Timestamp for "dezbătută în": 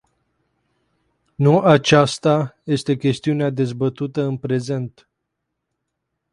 3.49-4.37